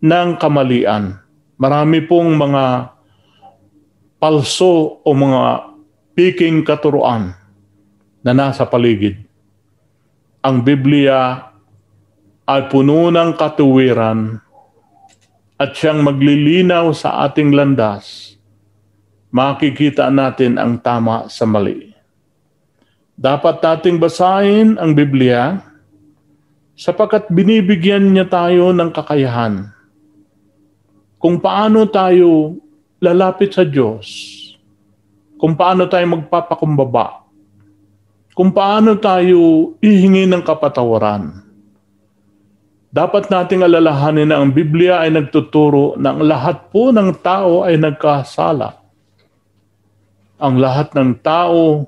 ng 0.00 0.28
kamalian. 0.40 1.20
Marami 1.60 2.00
pong 2.08 2.34
mga 2.34 2.96
palso 4.16 5.04
o 5.04 5.08
mga 5.12 5.74
piking 6.16 6.64
katuruan 6.64 7.36
na 8.24 8.32
nasa 8.32 8.64
paligid. 8.64 9.20
Ang 10.42 10.62
Biblia 10.64 11.50
ay 12.46 12.66
puno 12.66 13.10
ng 13.10 13.30
katuwiran 13.38 14.42
at 15.58 15.70
siyang 15.78 16.02
maglilinaw 16.02 16.90
sa 16.90 17.22
ating 17.30 17.54
landas, 17.54 18.31
makikita 19.32 20.12
natin 20.12 20.60
ang 20.60 20.76
tama 20.78 21.26
sa 21.32 21.48
mali. 21.48 21.90
Dapat 23.16 23.64
nating 23.64 23.96
basahin 23.96 24.76
ang 24.76 24.92
Biblia 24.92 25.58
sapagkat 26.76 27.32
binibigyan 27.32 28.12
niya 28.12 28.28
tayo 28.28 28.76
ng 28.76 28.92
kakayahan 28.92 29.72
kung 31.16 31.40
paano 31.40 31.86
tayo 31.88 32.60
lalapit 33.00 33.54
sa 33.54 33.62
Diyos, 33.64 34.04
kung 35.40 35.56
paano 35.56 35.86
tayo 35.88 36.18
magpapakumbaba, 36.18 37.24
kung 38.36 38.50
paano 38.52 39.00
tayo 39.00 39.72
ihingi 39.80 40.28
ng 40.28 40.42
kapatawaran 40.42 41.42
dapat 42.92 43.32
nating 43.32 43.64
alalahanin 43.64 44.28
na 44.28 44.44
ang 44.44 44.52
Biblia 44.52 45.00
ay 45.00 45.16
nagtuturo 45.16 45.96
na 45.96 46.12
ang 46.12 46.28
lahat 46.28 46.68
po 46.68 46.92
ng 46.92 47.24
tao 47.24 47.64
ay 47.64 47.80
nagkasala. 47.80 48.81
Ang 50.42 50.58
lahat 50.58 50.90
ng 50.98 51.22
tao 51.22 51.86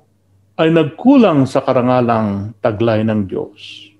ay 0.54 0.70
nagkulang 0.70 1.42
sa 1.42 1.58
karangalang 1.58 2.54
taglay 2.62 3.02
ng 3.02 3.26
Diyos. 3.26 3.90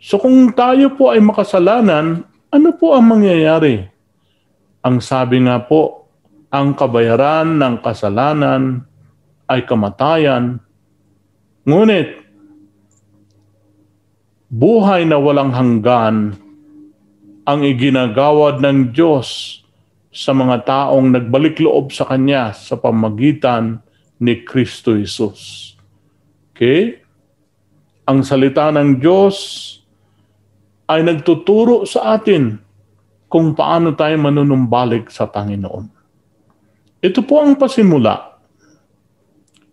So 0.00 0.16
kung 0.16 0.56
tayo 0.56 0.96
po 0.96 1.12
ay 1.12 1.20
makasalanan, 1.20 2.24
ano 2.48 2.68
po 2.80 2.96
ang 2.96 3.12
mangyayari? 3.12 3.84
Ang 4.80 5.04
sabi 5.04 5.44
nga 5.44 5.60
po, 5.60 6.08
ang 6.48 6.72
kabayaran 6.72 7.60
ng 7.60 7.84
kasalanan 7.84 8.88
ay 9.44 9.68
kamatayan. 9.68 10.56
Ngunit 11.68 12.24
buhay 14.48 15.04
na 15.04 15.20
walang 15.20 15.52
hanggan 15.52 16.38
ang 17.44 17.60
iginagawad 17.60 18.64
ng 18.64 18.96
Diyos 18.96 19.60
sa 20.16 20.32
mga 20.32 20.64
taong 20.64 21.12
nagbalik 21.12 21.60
loob 21.60 21.92
sa 21.92 22.08
Kanya 22.08 22.56
sa 22.56 22.80
pamagitan 22.80 23.84
ni 24.16 24.40
Kristo 24.40 24.96
Jesus. 24.96 25.76
Okay? 26.56 27.04
Ang 28.08 28.24
salita 28.24 28.72
ng 28.72 28.96
Diyos 28.96 29.36
ay 30.88 31.04
nagtuturo 31.04 31.84
sa 31.84 32.16
atin 32.16 32.56
kung 33.28 33.52
paano 33.52 33.92
tayo 33.92 34.16
manunumbalik 34.16 35.12
sa 35.12 35.28
Panginoon. 35.28 35.84
Ito 37.04 37.20
po 37.20 37.44
ang 37.44 37.60
pasimula. 37.60 38.40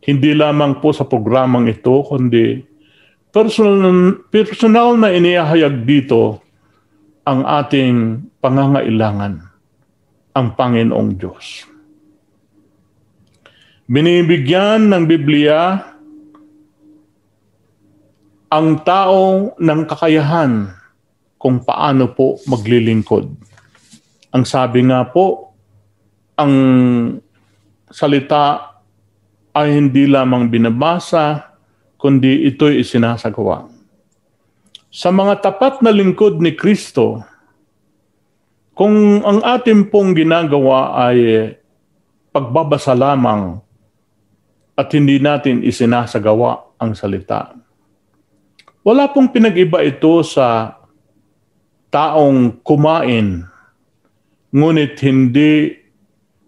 Hindi 0.03 0.35
lamang 0.35 0.83
po 0.83 0.91
sa 0.91 1.07
programang 1.07 1.71
ito, 1.71 2.03
kundi 2.03 2.59
personal, 3.31 4.27
personal 4.27 4.99
na 4.99 5.15
inihayag 5.15 5.87
dito 5.87 6.43
ang 7.23 7.47
ating 7.47 8.19
pangangailangan, 8.43 9.52
ang 10.33 10.57
Panginoong 10.57 11.11
Diyos. 11.13 11.69
Binibigyan 13.85 14.89
ng 14.89 15.03
Biblia 15.05 15.77
ang 18.49 18.81
tao 18.85 19.53
ng 19.57 19.81
kakayahan 19.85 20.73
kung 21.37 21.61
paano 21.61 22.13
po 22.13 22.37
maglilingkod. 22.49 23.25
Ang 24.33 24.43
sabi 24.45 24.85
nga 24.89 25.05
po, 25.09 25.53
ang 26.37 26.53
salita 27.93 28.77
ay 29.53 29.77
hindi 29.77 30.09
lamang 30.09 30.49
binabasa, 30.49 31.53
kundi 32.01 32.49
ito'y 32.49 32.81
isinasagawa. 32.81 33.69
Sa 34.93 35.09
mga 35.13 35.41
tapat 35.41 35.81
na 35.85 35.93
lingkod 35.93 36.41
ni 36.41 36.53
Kristo, 36.57 37.21
kung 38.73 39.21
ang 39.21 39.39
ating 39.41 39.93
pong 39.93 40.17
ginagawa 40.17 41.09
ay 41.09 41.49
pagbabasa 42.33 42.97
lamang 42.97 43.61
at 44.73 44.89
hindi 44.97 45.21
natin 45.21 45.61
isinasagawa 45.61 46.81
ang 46.81 46.97
salita, 46.97 47.53
wala 48.81 49.07
pong 49.13 49.29
pinag-iba 49.29 49.79
ito 49.85 50.25
sa 50.25 50.73
taong 51.93 52.65
kumain, 52.65 53.45
ngunit 54.49 54.97
hindi 55.05 55.77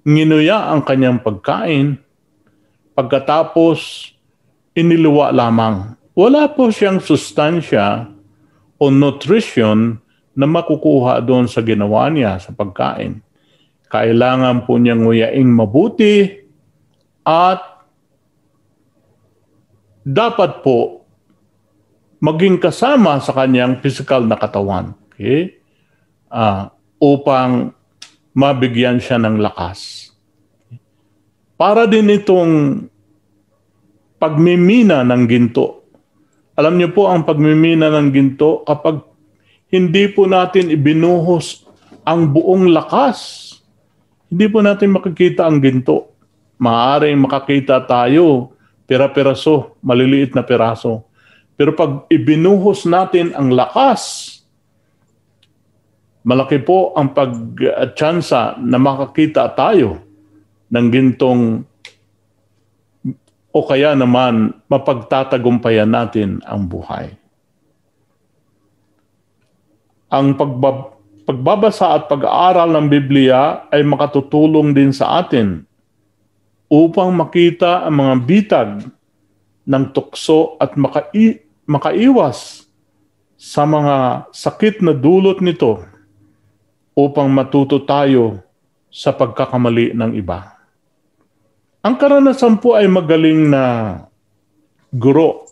nginuya 0.02 0.74
ang 0.74 0.82
kanyang 0.82 1.22
pagkain, 1.22 2.02
pagkatapos 2.98 4.10
iniluwa 4.74 5.30
lamang. 5.30 5.94
Wala 6.18 6.50
po 6.50 6.74
siyang 6.74 6.98
sustansya 6.98 8.10
o 8.82 8.90
nutrition 8.90 10.02
na 10.36 10.46
makukuha 10.46 11.24
doon 11.24 11.48
sa 11.48 11.64
ginawa 11.64 12.12
niya 12.12 12.38
sa 12.38 12.52
pagkain. 12.52 13.24
Kailangan 13.88 14.68
po 14.68 14.76
niyang 14.76 15.08
nguyaing 15.08 15.48
mabuti 15.48 16.28
at 17.24 17.64
dapat 20.04 20.62
po 20.62 21.08
maging 22.20 22.60
kasama 22.60 23.24
sa 23.24 23.32
kanyang 23.32 23.80
physical 23.80 24.28
na 24.28 24.36
katawan. 24.36 24.92
Okay? 25.10 25.56
Uh, 26.28 26.68
upang 27.00 27.72
mabigyan 28.36 29.00
siya 29.00 29.16
ng 29.16 29.40
lakas. 29.40 30.12
Para 31.56 31.88
din 31.88 32.12
itong 32.12 32.84
pagmimina 34.20 35.08
ng 35.08 35.24
ginto. 35.24 35.88
Alam 36.60 36.76
niyo 36.76 36.92
po 36.92 37.08
ang 37.08 37.24
pagmimina 37.24 37.88
ng 37.88 38.12
ginto 38.12 38.64
kapag 38.68 39.15
hindi 39.76 40.08
po 40.08 40.24
natin 40.24 40.72
ibinuhos 40.72 41.68
ang 42.08 42.32
buong 42.32 42.72
lakas, 42.72 43.52
hindi 44.32 44.48
po 44.48 44.64
natin 44.64 44.96
makikita 44.96 45.44
ang 45.44 45.60
ginto. 45.60 46.16
Maaring 46.56 47.20
makakita 47.20 47.84
tayo 47.84 48.56
pira-piraso, 48.88 49.76
maliliit 49.84 50.32
na 50.32 50.48
piraso. 50.48 51.04
Pero 51.60 51.76
pag 51.76 52.08
ibinuhos 52.08 52.88
natin 52.88 53.36
ang 53.36 53.52
lakas, 53.52 54.32
malaki 56.24 56.64
po 56.64 56.96
ang 56.96 57.12
pagtsansa 57.12 58.56
na 58.64 58.80
makakita 58.80 59.52
tayo 59.52 60.00
ng 60.72 60.88
gintong 60.88 61.42
o 63.56 63.60
kaya 63.64 63.96
naman 63.96 64.56
mapagtatagumpayan 64.68 65.88
natin 65.88 66.40
ang 66.44 66.68
buhay. 66.68 67.16
Ang 70.16 70.40
pagbab- 70.40 70.96
pagbabasa 71.28 71.92
at 71.92 72.08
pag-aaral 72.08 72.72
ng 72.72 72.88
Biblia 72.88 73.68
ay 73.68 73.84
makatutulong 73.84 74.72
din 74.72 74.96
sa 74.96 75.20
atin 75.20 75.68
upang 76.72 77.12
makita 77.12 77.84
ang 77.84 78.00
mga 78.00 78.16
bitag 78.24 78.70
ng 79.68 79.84
tukso 79.92 80.56
at 80.62 80.80
makai- 80.80 81.44
makaiwas 81.68 82.70
sa 83.36 83.68
mga 83.68 84.30
sakit 84.32 84.80
na 84.80 84.96
dulot 84.96 85.44
nito 85.44 85.84
upang 86.96 87.28
matuto 87.28 87.84
tayo 87.84 88.40
sa 88.88 89.12
pagkakamali 89.12 89.92
ng 89.92 90.16
iba. 90.16 90.56
Ang 91.84 92.00
karanasan 92.00 92.58
po 92.64 92.80
ay 92.80 92.88
magaling 92.88 93.52
na 93.52 93.64
guro. 94.90 95.46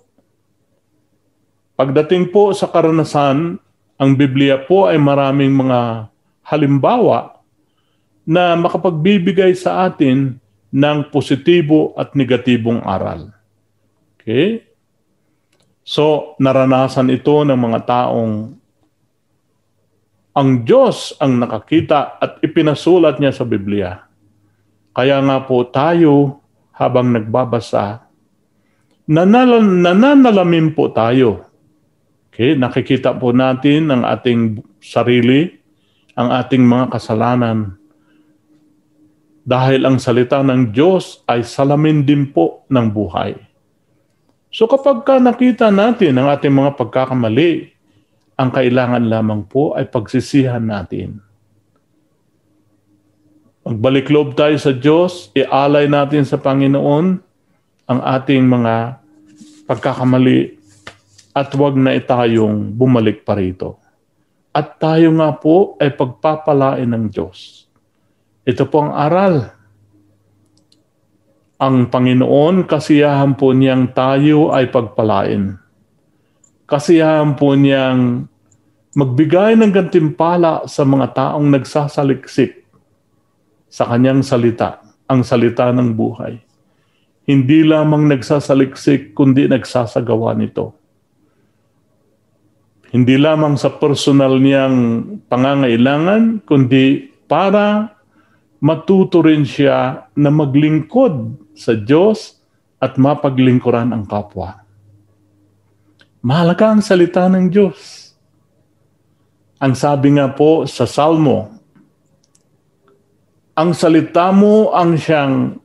Pagdating 1.76 2.32
po 2.32 2.56
sa 2.56 2.71
karanasan, 2.71 3.60
ang 3.97 4.17
Biblia 4.17 4.62
po 4.62 4.89
ay 4.89 4.97
maraming 4.97 5.53
mga 5.53 6.10
halimbawa 6.43 7.39
na 8.23 8.56
makapagbibigay 8.56 9.53
sa 9.53 9.88
atin 9.88 10.39
ng 10.73 10.97
positibo 11.13 11.93
at 11.93 12.17
negatibong 12.17 12.82
aral. 12.82 13.29
Okay? 14.17 14.65
So, 15.84 16.34
naranasan 16.39 17.12
ito 17.12 17.43
ng 17.43 17.60
mga 17.60 17.79
taong 17.84 18.63
ang 20.34 20.65
Diyos 20.65 21.13
ang 21.21 21.38
nakakita 21.38 22.17
at 22.17 22.41
ipinasulat 22.41 23.21
niya 23.21 23.38
sa 23.38 23.45
Biblia. 23.45 24.01
Kaya 24.89 25.21
nga 25.21 25.45
po 25.45 25.62
tayo 25.69 26.41
habang 26.73 27.13
nagbabasa, 27.13 28.10
nanal- 29.06 29.62
nananalamin 29.62 30.73
po 30.73 30.89
tayo. 30.89 31.53
Okay, 32.34 32.58
nakikita 32.58 33.13
po 33.13 33.30
natin 33.30 33.93
ang 33.93 34.02
ating 34.10 34.58
sarili, 34.82 35.54
ang 36.17 36.34
ating 36.34 36.65
mga 36.65 36.89
kasalanan. 36.89 37.78
Dahil 39.46 39.86
ang 39.86 40.02
salita 40.02 40.41
ng 40.41 40.74
Diyos 40.74 41.22
ay 41.30 41.46
salamin 41.46 42.02
din 42.02 42.34
po 42.34 42.65
ng 42.74 42.89
buhay. 42.89 43.38
So 44.50 44.65
kapag 44.65 45.06
ka 45.06 45.22
nakita 45.22 45.69
natin 45.69 46.17
ang 46.17 46.34
ating 46.34 46.50
mga 46.50 46.74
pagkakamali, 46.74 47.69
ang 48.34 48.50
kailangan 48.50 49.06
lamang 49.06 49.46
po 49.46 49.78
ay 49.78 49.86
pagsisihan 49.86 50.65
natin. 50.65 51.22
Magbalik 53.62 54.10
loob 54.10 54.34
tayo 54.34 54.58
sa 54.58 54.74
Diyos, 54.74 55.30
ialay 55.38 55.86
natin 55.86 56.26
sa 56.26 56.41
Panginoon 56.41 57.22
ang 57.86 58.00
ating 58.02 58.41
mga 58.41 59.06
pagkakamali 59.69 60.62
at 61.34 61.50
huwag 61.58 61.74
na 61.74 61.98
itayong 61.98 62.78
bumalik 62.78 63.26
pa 63.26 63.34
rito. 63.34 63.82
At 64.54 64.78
tayo 64.78 65.10
nga 65.17 65.34
po 65.34 65.74
ay 65.82 65.89
pagpapalain 65.98 66.86
ng 66.86 67.10
Diyos. 67.10 67.65
Ito 68.46 68.69
po 68.69 68.86
ang 68.86 68.93
aral. 68.93 69.50
Ang 71.58 71.89
Panginoon, 71.89 72.69
kasiyahan 72.69 73.34
po 73.34 73.50
niyang 73.50 73.98
tayo 73.98 74.54
ay 74.54 74.69
pagpalain. 74.69 75.58
Kasiyahan 76.69 77.34
po 77.34 77.58
niyang 77.58 78.30
magbigay 78.93 79.58
ng 79.58 79.74
gantimpala 79.74 80.69
sa 80.69 80.86
mga 80.86 81.17
taong 81.17 81.50
nagsasaliksik 81.50 82.62
sa 83.74 83.89
kanyang 83.89 84.22
salita, 84.22 84.86
ang 85.10 85.26
salita 85.26 85.74
ng 85.74 85.98
buhay. 85.98 86.38
Hindi 87.26 87.65
lamang 87.65 88.06
nagsasaliksik, 88.06 89.17
kundi 89.17 89.50
nagsasagawa 89.50 90.38
nito 90.38 90.83
hindi 92.93 93.17
lamang 93.17 93.58
sa 93.58 93.73
personal 93.73 94.38
niyang 94.38 94.77
pangangailangan, 95.25 96.45
kundi 96.45 97.10
para 97.25 97.97
matuto 98.62 99.25
rin 99.25 99.41
siya 99.41 100.08
na 100.13 100.29
maglingkod 100.29 101.41
sa 101.58 101.73
Diyos 101.73 102.38
at 102.77 103.01
mapaglingkuran 103.01 103.89
ang 103.89 104.06
kapwa. 104.06 104.62
Mahalaga 106.21 106.77
ang 106.77 106.86
salita 106.86 107.25
ng 107.25 107.49
Diyos. 107.49 108.13
Ang 109.58 109.73
sabi 109.73 110.13
nga 110.13 110.29
po 110.29 110.69
sa 110.69 110.86
Salmo, 110.86 111.49
ang 113.58 113.73
salita 113.73 114.29
mo 114.29 114.69
ang 114.69 114.95
siyang 114.95 115.58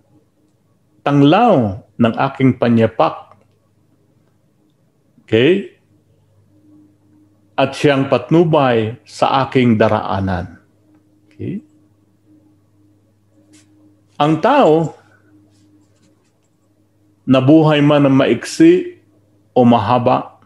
tanglaw 1.04 1.76
ng 1.92 2.14
aking 2.16 2.56
panyapak. 2.56 3.36
Okay? 5.28 5.77
At 7.59 7.75
siyang 7.75 8.07
patnubay 8.07 9.03
sa 9.03 9.42
aking 9.42 9.75
daraanan. 9.75 10.62
Okay? 11.27 11.59
Ang 14.14 14.38
tao, 14.38 14.94
nabuhay 17.27 17.83
man 17.83 18.07
ng 18.07 18.14
maiksi 18.14 19.03
o 19.51 19.66
mahaba, 19.66 20.38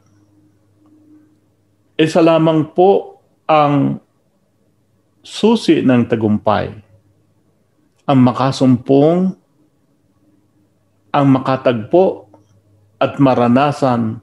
isa 2.01 2.25
lamang 2.25 2.72
po 2.72 3.20
ang 3.44 4.01
susi 5.20 5.85
ng 5.85 6.09
tagumpay. 6.09 6.72
Ang 8.09 8.18
makasumpong, 8.25 9.37
ang 11.12 11.27
makatagpo 11.29 12.27
at 12.96 13.20
maranasan 13.20 14.18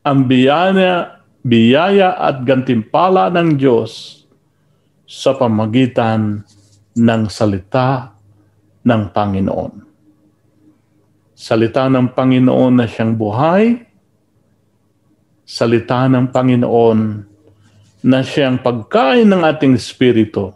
ang 0.00 0.18
biyaya 0.24 1.19
biyaya 1.40 2.16
at 2.20 2.44
gantimpala 2.44 3.32
ng 3.32 3.56
Diyos 3.56 4.22
sa 5.08 5.34
pamagitan 5.34 6.44
ng 6.94 7.22
salita 7.26 8.14
ng 8.84 9.02
Panginoon. 9.10 9.74
Salita 11.34 11.88
ng 11.88 12.12
Panginoon 12.12 12.72
na 12.76 12.86
siyang 12.86 13.16
buhay, 13.16 13.80
salita 15.42 16.06
ng 16.06 16.28
Panginoon 16.28 16.98
na 18.04 18.20
siyang 18.20 18.60
pagkain 18.60 19.26
ng 19.26 19.42
ating 19.42 19.74
espiritu. 19.74 20.52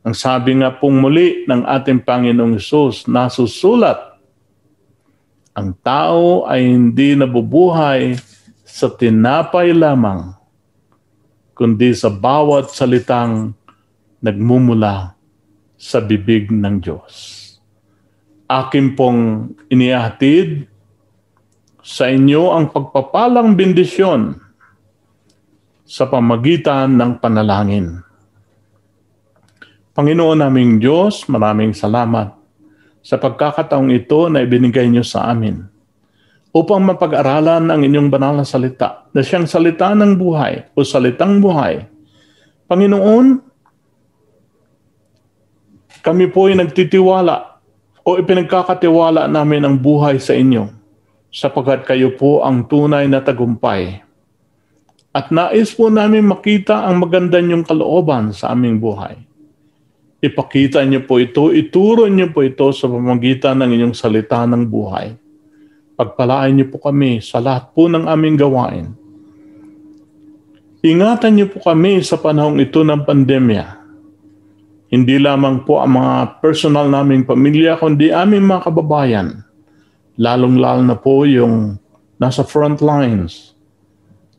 Ang 0.00 0.16
sabi 0.16 0.60
nga 0.60 0.72
pong 0.72 0.96
muli 1.00 1.44
ng 1.44 1.64
ating 1.64 2.04
Panginoong 2.04 2.56
Isus, 2.56 3.04
nasusulat, 3.04 4.16
ang 5.52 5.76
tao 5.82 6.48
ay 6.48 6.62
hindi 6.62 7.18
nabubuhay 7.18 8.16
sa 8.70 8.86
tinapay 8.86 9.74
lamang, 9.74 10.30
kundi 11.58 11.90
sa 11.90 12.06
bawat 12.06 12.70
salitang 12.70 13.50
nagmumula 14.22 15.18
sa 15.74 15.98
bibig 15.98 16.54
ng 16.54 16.78
Diyos. 16.78 17.36
Akin 18.46 18.94
pong 18.94 19.52
inihatid 19.70 20.70
sa 21.82 22.06
inyo 22.06 22.54
ang 22.54 22.70
pagpapalang 22.70 23.58
bendisyon 23.58 24.38
sa 25.82 26.06
pamagitan 26.06 26.94
ng 26.94 27.18
panalangin. 27.18 27.98
Panginoon 29.90 30.38
naming 30.38 30.78
Diyos, 30.78 31.26
maraming 31.26 31.74
salamat 31.74 32.38
sa 33.02 33.18
pagkakataong 33.18 33.90
ito 33.90 34.30
na 34.30 34.46
ibinigay 34.46 34.86
niyo 34.86 35.02
sa 35.02 35.26
amin 35.30 35.69
upang 36.50 36.82
mapag-aralan 36.82 37.70
ang 37.70 37.80
inyong 37.82 38.10
banal 38.10 38.42
na 38.42 38.46
salita 38.46 39.06
na 39.14 39.22
siyang 39.22 39.46
salita 39.46 39.94
ng 39.94 40.18
buhay 40.18 40.74
o 40.74 40.82
salitang 40.82 41.38
buhay. 41.38 41.86
Panginoon, 42.66 43.26
kami 46.02 46.26
po 46.30 46.50
ay 46.50 46.58
nagtitiwala 46.58 47.62
o 48.02 48.18
ipinagkakatiwala 48.18 49.30
namin 49.30 49.62
ang 49.62 49.76
buhay 49.78 50.18
sa 50.18 50.34
inyo 50.34 50.66
sapagkat 51.30 51.86
kayo 51.86 52.18
po 52.18 52.42
ang 52.42 52.66
tunay 52.66 53.06
na 53.06 53.22
tagumpay. 53.22 54.02
At 55.10 55.30
nais 55.30 55.74
po 55.74 55.90
namin 55.90 56.26
makita 56.26 56.86
ang 56.86 57.02
maganda 57.02 57.38
niyong 57.38 57.66
kalooban 57.66 58.30
sa 58.34 58.54
aming 58.54 58.78
buhay. 58.78 59.18
Ipakita 60.22 60.82
niyo 60.82 61.06
po 61.06 61.18
ito, 61.22 61.50
ituro 61.54 62.06
niyo 62.10 62.30
po 62.34 62.42
ito 62.42 62.70
sa 62.74 62.90
pamagitan 62.90 63.58
ng 63.62 63.70
inyong 63.70 63.94
salita 63.94 64.42
ng 64.46 64.66
buhay 64.66 65.19
Pagpalaan 66.00 66.56
niyo 66.56 66.72
po 66.72 66.80
kami 66.80 67.20
sa 67.20 67.44
lahat 67.44 67.76
po 67.76 67.84
ng 67.84 68.08
aming 68.08 68.40
gawain. 68.40 68.96
Ingatan 70.80 71.36
niyo 71.36 71.52
po 71.52 71.60
kami 71.60 72.00
sa 72.00 72.16
panahong 72.16 72.56
ito 72.56 72.80
ng 72.80 73.04
pandemya. 73.04 73.84
Hindi 74.88 75.20
lamang 75.20 75.68
po 75.68 75.76
ang 75.84 76.00
mga 76.00 76.40
personal 76.40 76.88
naming 76.88 77.28
pamilya, 77.28 77.76
kundi 77.76 78.08
aming 78.08 78.48
mga 78.48 78.72
kababayan. 78.72 79.44
Lalong-lalo 80.16 80.88
na 80.88 80.96
po 80.96 81.28
yung 81.28 81.76
nasa 82.16 82.48
front 82.48 82.80
lines. 82.80 83.52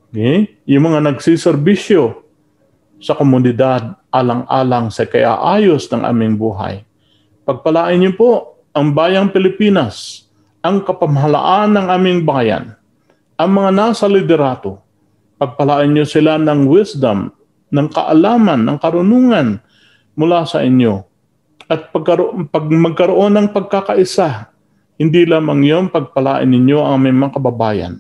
Okay? 0.10 0.58
Yung 0.66 0.90
mga 0.90 1.14
nagsiservisyo 1.14 2.26
sa 2.98 3.14
komunidad 3.14 4.02
alang-alang 4.10 4.90
sa 4.90 5.06
kaya 5.06 5.38
ayos 5.46 5.86
ng 5.94 6.10
aming 6.10 6.42
buhay. 6.42 6.82
Pagpalain 7.46 8.02
niyo 8.02 8.18
po 8.18 8.30
ang 8.74 8.98
bayang 8.98 9.30
Pilipinas 9.30 10.26
ang 10.62 10.86
kapamahalaan 10.86 11.74
ng 11.74 11.88
aming 11.90 12.22
bayan, 12.22 12.78
ang 13.34 13.50
mga 13.50 13.70
nasa 13.74 14.06
liderato, 14.06 14.78
pagpalaan 15.42 15.90
niyo 15.90 16.06
sila 16.06 16.38
ng 16.38 16.70
wisdom, 16.70 17.34
ng 17.74 17.88
kaalaman, 17.90 18.62
ng 18.62 18.78
karunungan 18.78 19.58
mula 20.14 20.46
sa 20.46 20.62
inyo. 20.62 21.02
At 21.66 21.90
pagkaroon, 21.90 22.46
pag 22.54 22.70
magkaroon 22.70 23.34
ng 23.34 23.48
pagkakaisa, 23.50 24.54
hindi 25.02 25.26
lamang 25.26 25.66
yon 25.66 25.86
pagpalaan 25.90 26.46
ninyo 26.46 26.78
ang 26.78 27.02
aming 27.02 27.18
mga 27.26 27.42
kababayan. 27.42 27.94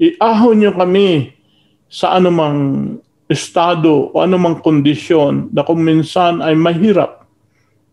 Iahon 0.00 0.56
niyo 0.56 0.72
kami 0.72 1.36
sa 1.92 2.16
anumang 2.16 2.96
estado 3.28 4.08
o 4.14 4.24
anumang 4.24 4.64
kondisyon 4.64 5.52
na 5.52 5.60
kung 5.60 5.84
minsan 5.84 6.40
ay 6.40 6.56
mahirap. 6.56 7.28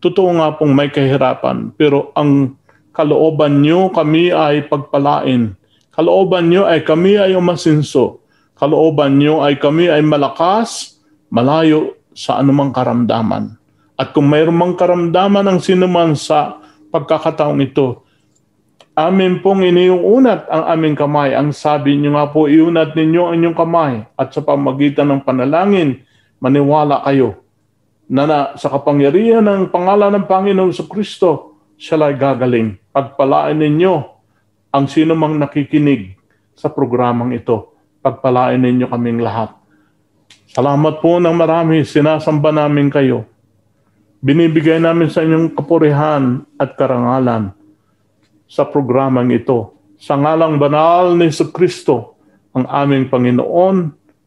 Totoo 0.00 0.40
nga 0.40 0.56
pong 0.56 0.72
may 0.72 0.88
kahirapan, 0.88 1.76
pero 1.76 2.16
ang 2.16 2.56
kalooban 2.94 3.60
niyo 3.60 3.90
kami 3.90 4.30
ay 4.30 4.70
pagpalain. 4.70 5.58
Kalooban 5.90 6.48
niyo 6.48 6.64
ay 6.64 6.86
kami 6.86 7.18
ay 7.18 7.34
umasinso. 7.34 8.22
Kalooban 8.54 9.18
niyo 9.18 9.42
ay 9.42 9.58
kami 9.58 9.90
ay 9.90 10.00
malakas, 10.00 11.02
malayo 11.26 11.98
sa 12.14 12.38
anumang 12.38 12.70
karamdaman. 12.70 13.58
At 13.98 14.14
kung 14.14 14.30
mayroong 14.30 14.54
mang 14.54 14.74
karamdaman 14.78 15.42
ng 15.42 15.58
sinuman 15.58 16.14
sa 16.14 16.62
pagkakataong 16.94 17.58
ito, 17.62 18.06
amin 18.94 19.42
pong 19.42 19.66
iniunat 19.66 20.46
ang 20.46 20.64
aming 20.78 20.94
kamay. 20.94 21.34
Ang 21.34 21.50
sabi 21.50 21.98
niyo 21.98 22.14
nga 22.14 22.30
po, 22.30 22.46
iunat 22.46 22.94
ninyo 22.94 23.22
ang 23.26 23.34
inyong 23.38 23.58
kamay 23.58 23.94
at 24.14 24.30
sa 24.30 24.42
pamagitan 24.42 25.10
ng 25.10 25.20
panalangin, 25.26 26.02
maniwala 26.38 27.02
kayo 27.06 27.42
na, 28.10 28.22
na 28.26 28.38
sa 28.54 28.70
kapangyarihan 28.70 29.42
ng 29.42 29.70
pangalan 29.70 30.14
ng 30.14 30.26
Panginoon 30.26 30.74
sa 30.74 30.86
Kristo, 30.86 31.53
siya 31.84 32.00
ay 32.00 32.16
gagaling. 32.16 32.80
Pagpalaan 32.96 33.60
ninyo 33.60 33.94
ang 34.72 34.88
sino 34.88 35.12
mang 35.12 35.36
nakikinig 35.36 36.16
sa 36.56 36.72
programang 36.72 37.36
ito. 37.36 37.76
Pagpalaan 38.00 38.64
ninyo 38.64 38.88
kaming 38.88 39.20
lahat. 39.20 39.52
Salamat 40.48 41.04
po 41.04 41.20
ng 41.20 41.36
marami. 41.36 41.84
Sinasamba 41.84 42.56
namin 42.56 42.88
kayo. 42.88 43.28
Binibigay 44.24 44.80
namin 44.80 45.12
sa 45.12 45.20
inyong 45.20 45.52
kapurihan 45.52 46.48
at 46.56 46.72
karangalan 46.80 47.52
sa 48.48 48.64
programang 48.64 49.28
ito. 49.28 49.76
Sa 50.00 50.16
ngalang 50.16 50.56
banal 50.56 51.12
ni 51.12 51.28
Yesu 51.28 51.52
Kristo, 51.52 52.16
ang 52.56 52.64
aming 52.64 53.12
Panginoon, 53.12 53.76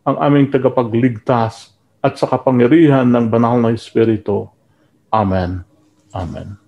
ang 0.06 0.18
aming 0.22 0.54
tagapagligtas, 0.54 1.74
at 2.06 2.14
sa 2.22 2.30
kapangyarihan 2.30 3.10
ng 3.10 3.26
banal 3.34 3.58
na 3.58 3.74
Espiritu. 3.74 4.46
Amen. 5.10 5.66
Amen. 6.14 6.67